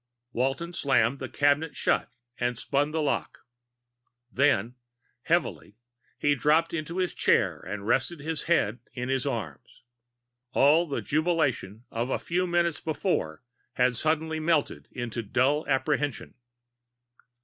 Walton 0.33 0.73
slammed 0.73 1.19
the 1.19 1.29
cabinet 1.29 1.75
shut 1.75 2.09
and 2.39 2.57
spun 2.57 2.89
the 2.89 3.03
lock. 3.03 3.45
Then, 4.31 4.73
heavily, 5.25 5.77
he 6.17 6.33
dropped 6.33 6.73
into 6.73 6.97
his 6.97 7.13
chair 7.13 7.59
and 7.59 7.85
rested 7.85 8.19
his 8.19 8.45
head 8.45 8.79
in 8.93 9.09
his 9.09 9.27
arms. 9.27 9.83
All 10.53 10.87
the 10.87 11.03
jubilation 11.03 11.83
of 11.91 12.09
a 12.09 12.17
few 12.17 12.47
moments 12.47 12.81
before 12.81 13.43
had 13.73 13.95
suddenly 13.95 14.39
melted 14.39 14.87
into 14.91 15.21
dull 15.21 15.67
apprehension. 15.67 16.33